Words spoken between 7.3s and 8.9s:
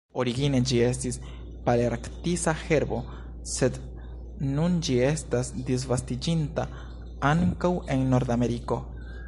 ankaŭ en Nordameriko.